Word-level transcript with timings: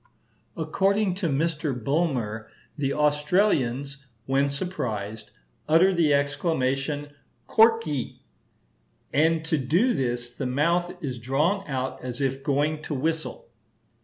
According 0.57 1.13
to 1.21 1.29
Mr. 1.29 1.71
Bulmer 1.75 2.49
the 2.75 2.91
Australians, 2.93 3.97
when 4.25 4.49
surprised, 4.49 5.29
utter 5.69 5.93
the 5.93 6.11
exclamation 6.11 7.09
korki, 7.47 8.21
"and 9.13 9.45
to 9.45 9.59
do 9.59 9.93
this 9.93 10.31
the 10.31 10.47
mouth 10.47 10.95
is 11.03 11.19
drawn 11.19 11.69
out 11.69 12.03
as 12.03 12.19
if 12.19 12.41
going 12.43 12.81
to 12.81 12.95
whistle." 12.95 13.49